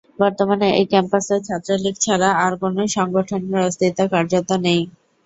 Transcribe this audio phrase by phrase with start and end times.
[0.19, 4.81] বর্তমানে এই ক্যাম্পাসে ছাত্রলীগ ছাড়া আর কোনো সংগঠনের অস্তিত্ব কার্যত নেই।